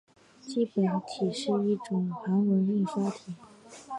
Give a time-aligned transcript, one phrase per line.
[0.41, 3.35] 基本体是一种韩文印刷体。